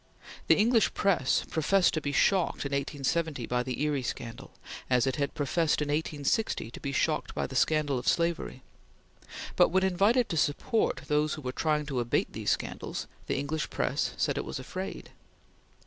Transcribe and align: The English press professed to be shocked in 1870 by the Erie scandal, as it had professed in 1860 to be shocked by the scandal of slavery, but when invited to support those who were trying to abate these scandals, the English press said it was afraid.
The 0.47 0.57
English 0.57 0.95
press 0.95 1.45
professed 1.47 1.93
to 1.93 2.01
be 2.01 2.11
shocked 2.11 2.65
in 2.65 2.71
1870 2.71 3.45
by 3.45 3.61
the 3.61 3.83
Erie 3.83 4.01
scandal, 4.01 4.49
as 4.89 5.05
it 5.05 5.17
had 5.17 5.35
professed 5.35 5.79
in 5.79 5.89
1860 5.89 6.71
to 6.71 6.79
be 6.79 6.91
shocked 6.91 7.35
by 7.35 7.45
the 7.45 7.55
scandal 7.55 7.99
of 7.99 8.07
slavery, 8.07 8.63
but 9.55 9.69
when 9.69 9.83
invited 9.83 10.27
to 10.29 10.37
support 10.37 11.01
those 11.05 11.35
who 11.35 11.43
were 11.43 11.51
trying 11.51 11.85
to 11.85 11.99
abate 11.99 12.33
these 12.33 12.49
scandals, 12.49 13.05
the 13.27 13.37
English 13.37 13.69
press 13.69 14.15
said 14.17 14.39
it 14.39 14.43
was 14.45 14.57
afraid. 14.57 15.11